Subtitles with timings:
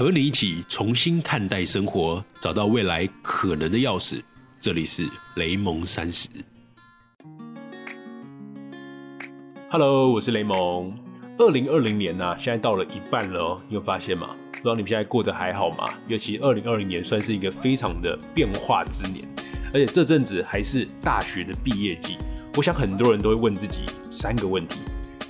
[0.00, 4.22] 和你一起重新看待生活，找到未来可能的钥匙。
[4.58, 5.06] 这里是
[5.36, 6.26] 雷蒙三十。
[9.68, 10.90] Hello，我是雷蒙。
[11.36, 14.34] 二零二零年呢、现在到了一半了哦，你有发现吗？
[14.52, 15.86] 不知道你们现在过得还好吗？
[16.08, 19.22] 尤其二零二零年算是一个非常的变化之年，
[19.66, 22.16] 而且这阵子还是大学的毕业季。
[22.56, 24.80] 我想很多人都会问自己三个问题。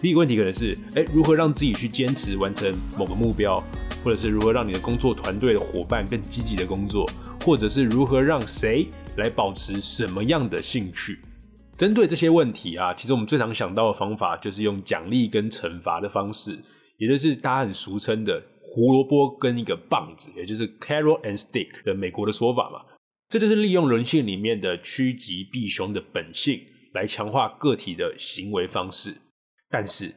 [0.00, 3.62] 第一个问题可能是：哎，如何让自己去坚持完成某个目标？
[4.02, 7.06] 或者是如何让你的工作团队的伙伴更积极的工作？
[7.44, 11.18] 或者是如何让谁来保持什么样的兴趣？
[11.76, 16.58] 针对这些问题啊，其实我们最常想到的方法就是用奖励跟惩罚的方式，
[16.96, 22.80] 也就是大家很俗称的胡萝卜跟一个棒子，也就是 carrot and stick 的美国的说法嘛。
[23.28, 26.58] 这就是利用人性里面的趋吉避凶的本性，
[26.94, 29.16] 来强化个体的行为方式。
[29.72, 30.12] 但是，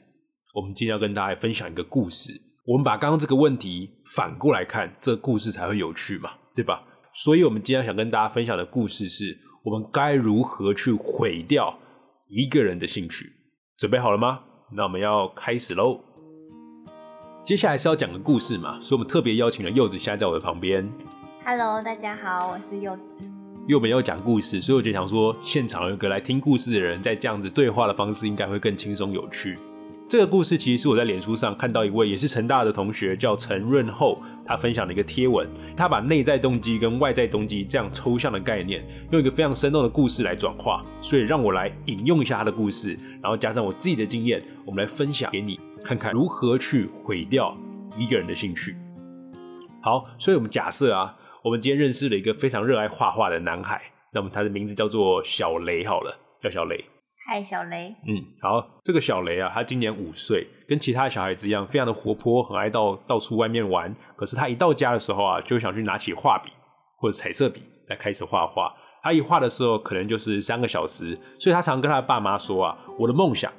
[0.55, 2.33] 我们今天要跟大家分享一个故事。
[2.65, 6.83] 我们把刚刚这个问题反过来看，这故事才会有趣嘛，对吧？
[7.13, 11.77] 所以，我们今天想跟大家分享的故事是：我们该如何去毁掉
[12.29, 13.31] 一个人的兴趣？
[13.77, 14.39] 准备好了吗？
[14.71, 15.99] 那我们要开始喽。
[17.45, 20.91] 接下来是要讲个故事嘛，所以我们特别邀请了柚子，现在在我的旁边。
[21.45, 23.42] Hello，大家好，我是柚子。
[23.63, 29.57] 因为我们要讲故事，所以我就想说，现场有一个来听故事的人，在这样子对话的方式，应该会更轻松有趣。
[30.09, 35.47] 这个故事其实是我在脸书上看到一位也是成大的同学叫陈润厚，他分享了一个贴文，
[35.77, 47.57] 他把内在动机跟外在动机这样抽象的概念，用一个非常生动的故事来转化，所以让我来引用一下他的故事，然后加上我自己的经验，我们来分享给你，看看如何去毁掉
[47.97, 48.75] 一个人的兴趣。
[49.81, 53.81] 好，所以我们假设啊，我们今天认识了一个非常热爱画画的男孩，
[54.13, 56.85] 那么他的名字叫做小雷，好了，叫小雷。
[57.27, 57.93] 嗨，小雷。
[58.07, 63.93] 嗯，好，这个小雷啊，他今年五岁，跟其他小孩子一样，非常的活泼，很爱到到处外面玩。
[64.15, 66.49] 可是他一到家的时候啊，就想去拿起画笔
[66.97, 68.73] 或者彩色笔来开始画画。
[69.01, 73.51] 他一画的时候，可能就是三个小时，所以他常跟他的爸妈说啊，我的梦想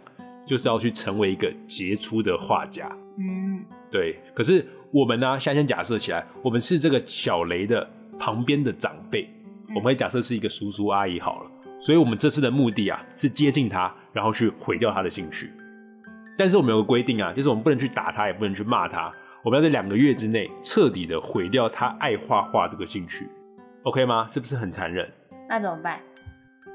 [0.47, 2.91] 就是要去成为一个杰出的画家。
[3.19, 7.85] 嗯，对，可是我们呢，现在先假设起来，我们是这个小雷的
[8.17, 9.29] 旁边的长辈，
[9.71, 11.51] 我们会假设是一个叔叔阿姨好了。
[11.81, 15.51] 所以，我们这次的目的啊，是接近他，然后去毁掉他的兴趣。
[16.39, 19.13] 但是我们有个规定啊，就是我们不能去打他，也不能去骂他。
[19.43, 23.27] 我们要在两个月之内彻底的毁掉他爱画画这个兴趣
[23.83, 24.29] ，OK 吗？
[24.29, 25.13] 是不是很残忍？
[25.49, 25.99] 那怎么办？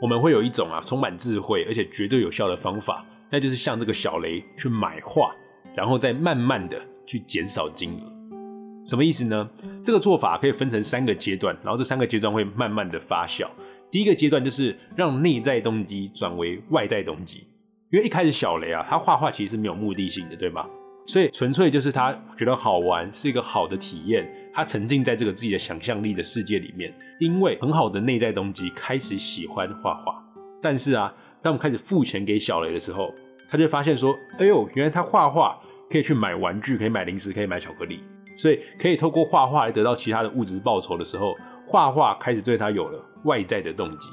[0.01, 5.33] 我们会有一种啊充满智慧而且绝对有效的方法，那就是向这个小雷去买画，
[5.73, 6.77] 然后再慢慢的
[7.09, 8.85] 去减少金额。
[8.85, 9.49] 什么意思呢？
[9.83, 13.47] 这个做法可以分成三个阶段，然后这三个阶段会慢慢的发酵。
[13.89, 17.47] 第一个阶段就是让内在动机转为外在动机，
[17.91, 20.67] 因为一开始小雷啊，他画画其实是没有目的性的，对吗？
[21.07, 30.23] 所以纯粹就是他觉得好玩，是一个好的体验，他沉浸在这个自己的想象力的世界里面，因为很好的内在动机开始喜欢画画。
[30.61, 33.11] 但是啊，当我们开始付钱给小雷的时候，
[33.47, 35.59] 他就发现说，哎呦，原来他画画
[35.89, 38.03] 可以去买玩具，可以买零食，可以买巧克力，
[38.37, 41.35] 所以可以透过画画来得到其他的物质报酬的时候，
[41.65, 44.09] 画画开始对他有了外在的动机，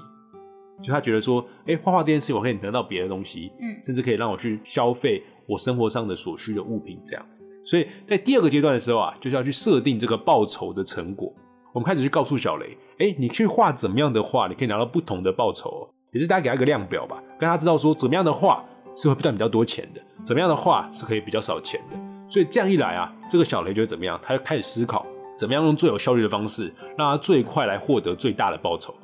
[0.83, 7.27] 就他觉得说，哎，画画这件事我可以得到别的东西，嗯甚至可以让我去消费我生活上的所需的物品，这样。
[7.65, 11.33] 所以在第二个阶段的时候啊，就是要去设定这个报酬的成果。
[11.75, 18.65] 我们开始去告诉小雷，哎，你去画怎么样的画，你可以拿到不同的报酬哦，也是大家给他一个量表吧，跟他知道说怎么样的画
[18.97, 21.97] 是会赚比较多钱的，怎么样的话是可以比较少钱的。
[22.27, 24.19] 所以这样一来啊，这个小雷就会怎么样？
[24.23, 25.05] 他就开始思考
[25.39, 28.95] 怎么样用最有效率的方式，让他最快来获得最大的报酬。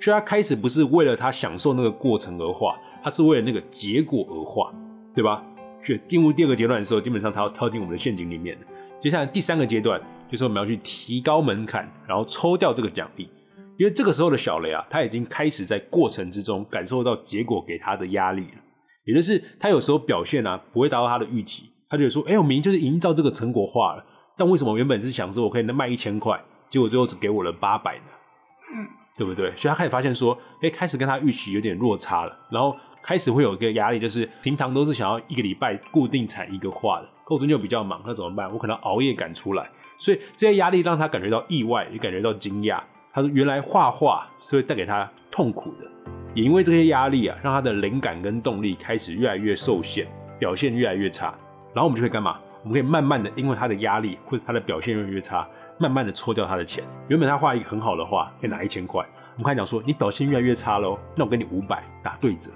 [0.00, 4.72] 所以他开始不是为了他享受那个过程而画，他是为了那个结果而画，
[5.14, 5.42] 对吧？
[5.80, 8.58] 所以进入第二个阶段的时候，基本上他要跳进我们的陷阱里面。
[9.00, 13.30] 接下来第三个阶段就是我们要去提高门槛，然后抽掉这个奖励。
[13.76, 18.58] 因为这个时候的小雷啊，他已经开始在过程之中感受到结果给他的压力了，
[19.08, 24.04] 也就是他有时候表现啊不会达到他的预期，他觉得说，哎、我明明就是营造这个成果画了，
[24.36, 26.38] 但为什么原本是想说我可以能卖一千块，
[26.68, 28.04] 结果最后只给我了八百呢？
[28.74, 29.50] 嗯，对不对？
[29.56, 38.52] 所以他开始发现说，哎，开始跟他预期有点落差了，然后开始会有一个压力，就是平常都是想要一个礼拜固定产一个画的，可我最近又比较忙，那怎么办？
[38.52, 42.78] 我可能熬夜赶出来，所以这些压力让他感觉到意外，也感觉到惊讶。
[43.10, 45.90] 他说，原来画画是会带给他痛苦的，
[46.38, 50.06] 也因为这些压力啊，让他的灵感跟动力开始越来越受限，
[50.38, 51.34] 表现越来越差。
[51.74, 52.38] 然后我们就会干嘛？
[52.62, 55.48] 我们可以慢慢的，因为他的压力或者他的表现越来越差，
[55.78, 56.84] 慢慢的抽掉他的钱。
[57.08, 59.04] 原本他画一个很好的画，可以拿一千块，
[59.34, 62.52] 我们开始讲说，你表现越来越差喽，那我给你五百打对折。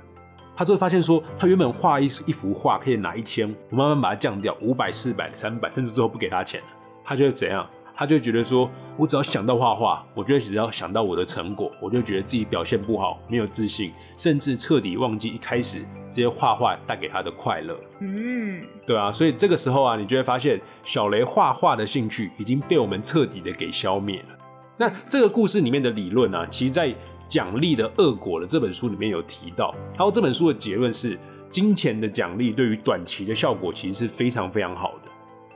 [0.55, 6.67] 他就会发现说，他原本画一一幅画可以拿一千，我慢慢把它降掉，五百、四百、三百，甚至最后不给他钱了，
[7.03, 7.69] 他就会怎样？
[8.03, 17.79] 他就觉得说，我只要想到画画，我觉得只要想到我的成果，我就觉得自己表现不好，没有自信，甚至彻底忘记一开始这些画画带给他的快乐。
[18.01, 24.37] 嗯，对啊，所以这个时候啊，你就会发现小雷画画的兴趣已经被我们彻底的给消灭了。
[24.77, 26.89] 那这个故事里面的理论啊，其实在
[27.29, 29.73] 《奖励的恶果》的这本书里面有提到。
[29.95, 31.17] 他说这本书的结论是，
[31.53, 35.02] 金钱的奖励对于短期的效果其实是非常非常好的，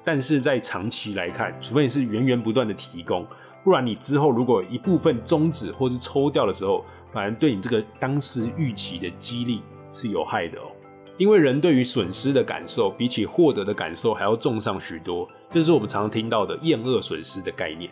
[0.06, 3.26] 但是在长期来看，除非你是源源不断的提供，
[3.64, 9.62] 不然你之后如果一部分终止或是抽掉的时候，反而对你这个当时预期的激励
[9.92, 10.70] 是有害的哦。
[11.18, 17.90] 因为人对于损失的感受，比起获得的感受还要重上许多，这是我们常常听到的厌恶损失的概念。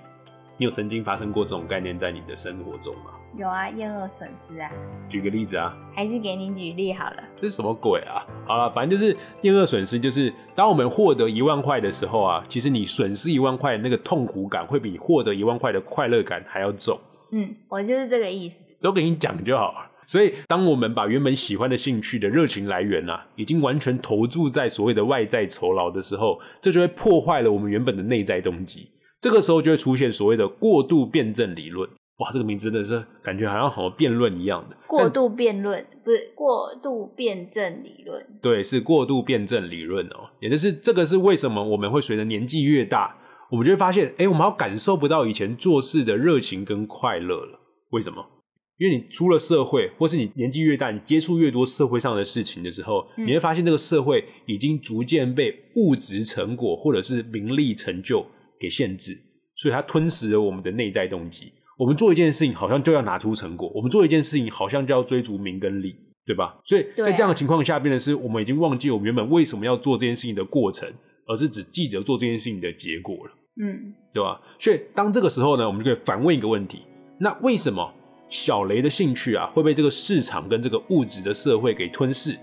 [0.57, 3.11] 你有曾经发生过这种概念在你的生活中吗？
[3.37, 4.71] 有啊，厌恶损失啊，
[5.09, 7.17] 举个例子啊，还是给你举例好了。
[7.41, 8.25] 这是什么鬼啊？
[8.47, 16.97] 好了，反正就是厌恶损失，就是当我们获得一万块的时候啊，其实你损失一万块的那个痛苦感，会比获得一万块的快乐感还要重。
[17.33, 18.65] 嗯，我就是这个意思。
[18.81, 19.91] 都给你讲就好了。
[20.07, 28.91] 所以，当我们把原本喜欢的兴趣的热情来源啊，已经完全投注在所谓的外在酬劳的时候，这就会破坏了我们原本的内在动机。
[29.21, 31.89] 这个时候就会出现所谓的过度辩证理论。
[32.19, 34.77] 哇，这个名字真的是感觉好像好像辩论一样的。
[34.87, 40.31] 过度辩论不是过度辩证理论，对，是过度辩证理论哦。
[40.41, 43.17] 也就是这个是为什么我们会随着年纪越大，
[43.51, 47.59] 我们就会发现，哎，我们好感受不到以前做事的热情跟快乐了。
[47.91, 48.25] 为什么？
[48.79, 58.27] 因为你出了社会，或是你年纪越大，你接触越多社会上的事情的时候，你会发现这个社会已经逐渐被物质成果或者是名利成就。
[58.57, 59.19] 给限制，
[59.57, 61.53] 所以它吞噬了我们的内在动机。
[61.79, 66.59] 我们做一件事情，好像就要拿出成果；我们做一件事情，好像就要追逐名跟利，对吧？
[66.65, 70.89] 所以在这样的情况下，变的是我们已经忘记我们原本为什么要做这件事情的过程，
[71.27, 73.33] 而是只记得做这件事情的结果了。
[73.61, 74.41] 嗯，对吧？
[74.59, 76.83] 所以当这个时候呢，我们就可以反问一个问题：
[77.19, 77.93] 那为什么
[78.29, 82.37] 小雷的兴趣啊会被这个市场跟这个物质的社会给吞噬？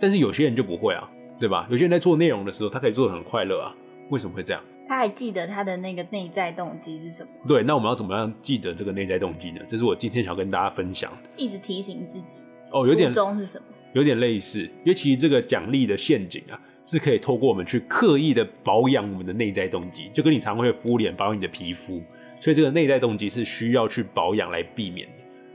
[0.00, 1.66] 但是有些人就不会啊，对吧？
[1.70, 3.74] 有些人在做内容的时候，他可以做的很快乐啊，
[4.10, 4.62] 为什么会这样？
[4.88, 7.28] 他还记得他的那个内在动机是什么？
[7.46, 9.60] 对，那我们要怎么样记得这个内在动机呢？
[9.66, 11.30] 这是我今天想要跟大家分享的。
[11.36, 12.40] 一直提醒自己
[12.70, 13.64] 哦，有点初衷是什么？
[13.94, 22.02] 有点类似，因为其实这个奖励的陷阱啊，是可以透过我们去刻意的保养我们的内在动机，就跟你常会敷脸保养你的皮肤，
[22.38, 25.14] 所以这个内在动机是需要去保养来避免的。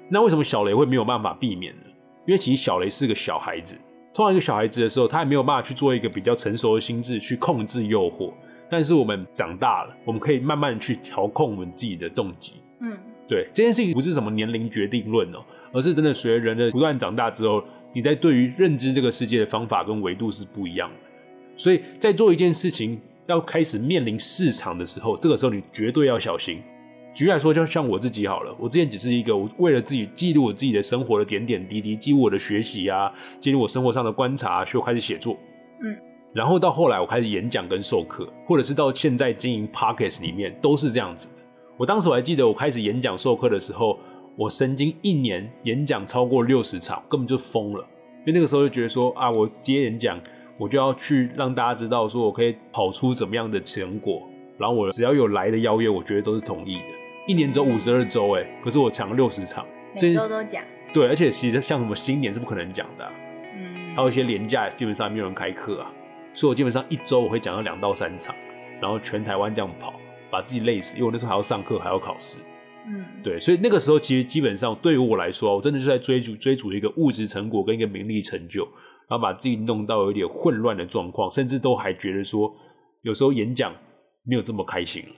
[0.10, 1.84] 那为什么小雷会没有办法避免呢？
[2.26, 3.78] 因为其实小雷是个小孩子，
[4.14, 8.34] 通常一个小孩子的时候，他还没有办法去做一个比较成熟的心智去控制诱惑。
[8.72, 12.54] 但是我们长大了，我们可以慢慢去调控我们自己的动机。
[12.80, 12.98] 嗯，
[13.28, 20.96] 对，这件事情不是什么年龄决定论哦，而是真的随着人的不断长大之后，你在对于认知这个世界的方法跟维度是不一样的。
[21.54, 22.98] 所以在做一件事情
[23.28, 26.62] 要开始面临市场的时候，这个时候你绝对要小心。
[27.14, 35.38] 举例来说，就像我自己好了，我之前只是一个我为了自己记录我自己的生活的点点滴滴，记录我的学习啊，记录我生活上的观察，所以我开始写作。
[35.84, 35.94] 嗯。
[36.34, 41.42] 然后到后来，我开始演讲跟授课，或者是到现在经营 Pockets 里面，都是这样子的。
[41.78, 44.00] 我当时我还记得，我开始演讲授课的时候，
[44.38, 47.86] 我曾经一年演讲超过六十场，根本就疯了。
[48.20, 50.18] 因为那个时候就觉得说啊，我接演讲，
[50.58, 54.22] 我就要去让大家知道，说我可以跑出怎么样的成果。
[54.58, 56.86] 然后我只要有来的邀约，我觉得都是同意的。
[57.28, 60.64] 一年只有五十二周，哎，可是我讲了六十场，每周都讲。
[60.94, 63.12] 对，而且其实像什么新年是不可能讲的，
[63.58, 65.92] 嗯，还有一些廉价，基本上没有人开课啊。
[66.34, 68.36] 所以我基本上一周我会讲到两到三场，
[68.82, 69.94] 然后全台湾这样跑，
[70.30, 72.40] 把自己累死，因为我那时候还要上课，还要考试。
[72.88, 78.64] 嗯，对，所以那个时候其实基本上对于我来说，我真的是在追逐追逐一个物质成果跟一个名利成就，
[79.08, 82.52] 然后把自己弄到有点混乱的状况，甚至都还觉得说，
[83.04, 83.72] 有时候演讲
[84.24, 85.10] 没有这么开心了，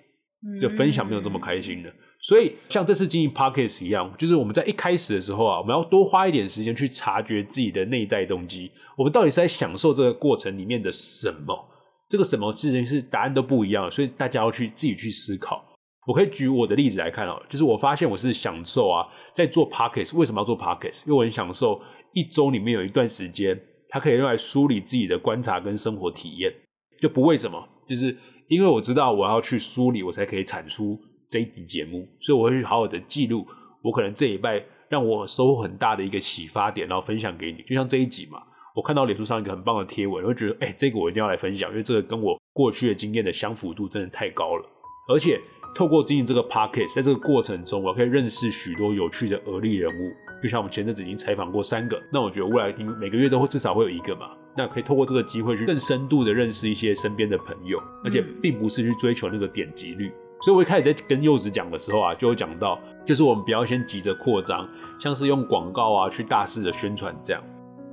[0.59, 1.91] 就分享没有这么开心了。
[2.19, 8.71] 所以，像这次经营 Podcast 一样，就是我们在一开始的时候啊，我们要多花一点时间去察觉自己的内在动机。
[8.97, 11.69] 我们到底是在享受这个过程里面的什么？
[12.09, 15.65] 这个什么事情是答案都不一样，所以大家要去自己去思考。
[16.05, 20.15] 我可以举我的例子来看啊，就是我发现我是享受啊，在做 Podcast。
[20.17, 21.05] 为什么要做 Podcast？
[21.05, 21.81] 因为我很享受
[22.13, 23.59] 一周里面有一段时间，
[23.89, 26.53] 它可以用来梳理自己的观察跟生活体验。
[26.99, 28.15] 就不为什么，就是
[28.47, 30.99] 因为我知道我要去梳理，我才可以产出。
[31.29, 33.43] 这一集节目，所以我会去好好的记录，
[33.81, 37.63] 我可能这一拜让我收获很大的一个启发点，然后分享给你。
[37.63, 38.39] 就像这一集嘛，
[38.75, 44.63] 我看到脸书上一个很棒的贴文，我就觉得，哎，这个我一定要来分享，因为这个跟我过去的经验的相符度真的太高了。
[45.09, 45.41] 而且
[45.73, 50.11] 透过经营这个 p o c k e t 在这个过程中，我可以认识许多有趣的而立人物。
[50.43, 54.29] 就像我们前阵子已经采访过三个，那我觉得未来每个月都会至少会有一个嘛。
[54.55, 60.11] 那可以透过这个机会去更深度的认识一些身边的朋友，而且并不是去追求那个点击率。
[60.41, 64.67] 所以我一开始在跟柚子讲的时候啊，就有讲到，就是我们不要先急着扩张，
[64.99, 67.41] 像是用广告啊去大肆的宣传这样。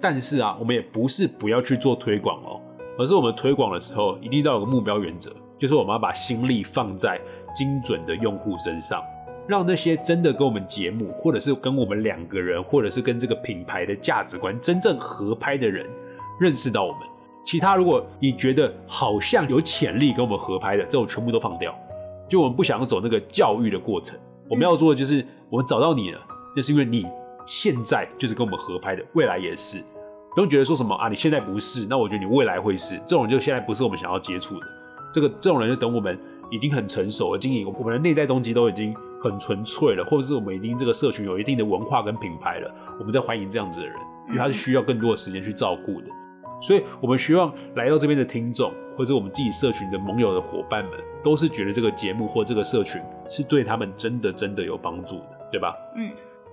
[0.01, 2.61] 但是啊，我们也不是不要去做推广哦，
[2.99, 7.21] 而是我们推广的时候一定要有个目标原则，就是我们要把心力放在
[7.55, 9.01] 精准的用户身上，
[9.47, 15.87] 让那些真的跟我们节目，或者是跟我们两个人，或者是跟这个品牌的价值观真正合拍的人，
[16.41, 17.01] 认识到我们。
[17.45, 21.75] 其他如果你觉得好像有潜力跟我们合拍的，这种全部都放掉。
[22.29, 24.19] 就我们不想要走那个教育的过程，
[24.49, 26.21] 我们要做的就是我们找到你了，
[26.55, 27.07] 那是因为你
[27.45, 29.79] 现在就是跟我们合拍的，未来也是。
[30.35, 32.97] 不用觉得说什么啊，你现在不是，那我觉得你未来会是。
[32.99, 34.67] 这种就现在不是我们想要接触的。
[35.13, 36.17] 这个这种人就等我们
[36.51, 43.97] 已经很成熟了，经营我们的内在动机都已经很纯粹了，或者是我们已经这个社群有一定的文化跟品牌了，我们在欢迎这样子的人，
[44.29, 46.07] 因为他是需要更多的时间去照顾的。
[46.61, 50.93] 所以，我们希望来到这边的听众，或者我们自己社群的盟友的伙伴们，
[51.25, 55.75] 都是觉得这个节目或这个社群是对他们真的真的有帮助的，对吧？
[55.97, 56.11] 嗯。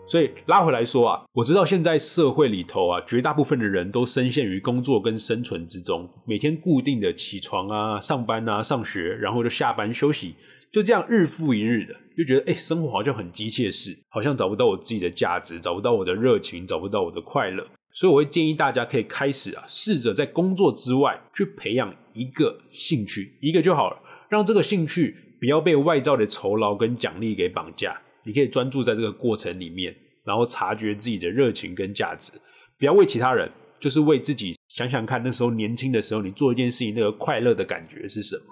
[0.09, 10.33] 所以拉回来说啊，我知道现在社会里头啊，绝大部分的人都深陷于工作跟生存之中，每天固定的起床啊、上班啊、上学，然后就下班休息，
[10.71, 17.67] 就这样日复一日的，就觉得哎，生活好像很机械式，好像找不到我自己的价值，找不到我的热情，找不到我的快乐。
[17.97, 23.99] 所以我会建议大家可以开始啊，试着在工作之外去培养一个兴趣，一个就好了，
[24.29, 27.99] 让这个兴趣不要被外在的酬劳跟奖励给绑架。
[28.23, 32.33] 你可以专注在这个过程里面，然后察觉自己的热情跟价值，
[32.77, 34.55] 不要为其他人，就是为自己。
[34.67, 38.43] 想想看，那时候年轻的时候，你做一件事情那个快乐的感觉是什么？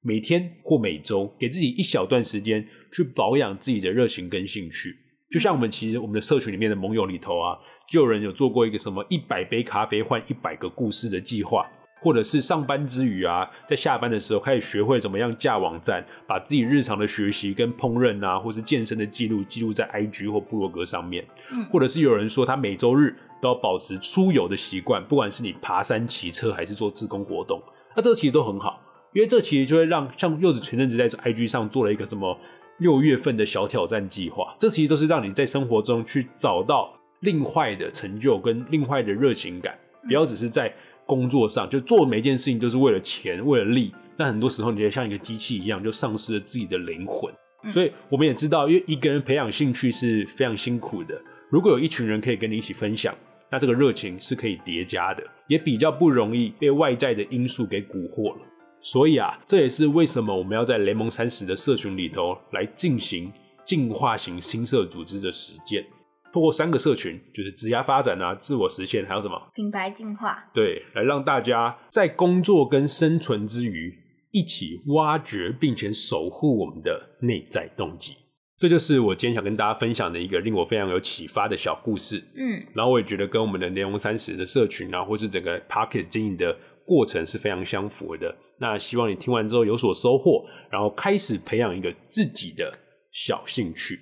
[0.00, 4.96] 每天或每周给自己一小段时间去保养自己的热情跟兴趣。
[5.34, 11.68] 就像我们其实我们的社群里面的盟友里头啊，就有人有做过一个什么一百杯咖啡换一百个故事的计划，
[12.00, 21.26] 或者是上班之余啊，在下班的时候开始学会怎么样架网站，把自己日常的学习跟烹饪啊，或是健身的记录记录在 IG 或部落格上面，
[21.72, 27.60] 或者是有人说他每周日都要保持出游的习惯，不管是你爬山、骑车还是做自工活动，
[27.96, 28.80] 那这其实都很好，
[29.12, 32.38] 因为这其实就会让像柚子前阵子在 IG 上做了一个什么。
[32.84, 39.74] 六月份的小挑战计划，这其实都是让你在生活中去找到另外的成就跟另外的热情感，
[40.06, 40.70] 不要只是在
[41.06, 47.32] 工作上就做每件事情都是为了钱为了利，那很多时候你觉得像一个机器一样，就丧失了自己的灵魂。
[47.70, 53.16] 所以我们也知道，因为一个人培养兴趣是非常辛苦的，如果有一群人可以跟你一起分享，
[53.50, 58.42] 那这个热情是可以叠加的，也比较不容易被外在的因素给蛊惑了。
[58.84, 63.32] 所以啊，这也是为什么我们要在雷蒙三十的社群里头来进行
[63.64, 65.82] 进化型新社组织的实践，
[66.30, 73.90] 透过三个社群，就是职业发展啊、自我实现，还有什么品牌进化，对，来让大家在工作跟生存之余，
[74.32, 78.14] 一起挖掘并且守护我们的内在动机。
[78.58, 82.22] 这就是我今天想跟大家分享的一个令我非常有启发的小故事。
[82.36, 88.34] 嗯，然后我也觉得跟我们的雷蒙三十的社群啊，或是整个 Pocket 经营的过程是非常相符的。
[88.58, 92.72] 那希望你听完之后有所收获，然后开始培养一个自己的
[93.10, 93.98] 小兴趣。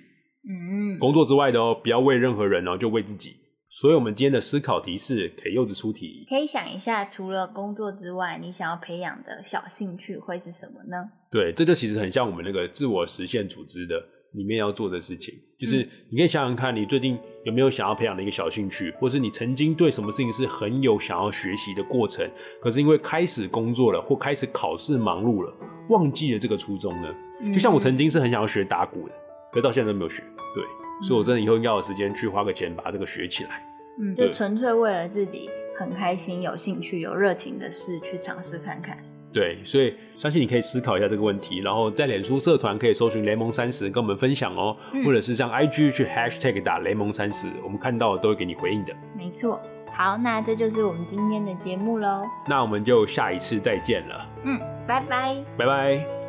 [0.47, 3.35] 嗯，工作之外的哦，不要为任何人哦，就为自己。
[3.69, 11.09] 所以，我们今天的思考提示给柚子出题，可以想一下，除了工作之外，你想要培养的小兴趣会是什么呢？
[11.31, 13.95] 对，这就其实很像我们那个自我实现组织的。
[14.33, 22.29] 里面要做的事情，就是你可以想想看，你最近有没有想要培养的一个小兴趣，或是你曾经对什么事情是很有想要学习的过程，
[22.61, 25.53] 可是因为开始工作了或开始考试忙碌了，
[25.89, 27.13] 忘记了这个初衷呢？
[27.53, 29.13] 就像我曾经是很想要学打鼓的，
[29.51, 30.23] 可到现在都没有学。
[30.55, 30.63] 对，
[31.05, 33.61] 所以我真的以后应该有时间去花个钱把这个学起来。
[33.99, 38.97] 嗯，就纯粹为了自己很开心、有兴趣、有热情的事去尝试看看。
[39.33, 48.93] 对，所以相信你可以思考一下这个问题，然后在脸书社团可以搜寻雷蒙三十跟我们分享哦，或者是上 IG 去 Hashtag 打雷蒙三十，我们看到都会给你回应的。
[49.17, 49.59] 没错，
[49.91, 52.21] 好，那这就是我们今天的节目喽。
[52.47, 54.29] 那我们就下一次再见了。
[54.43, 56.22] 嗯，拜拜，拜拜。